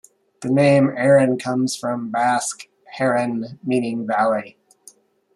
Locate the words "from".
1.75-2.09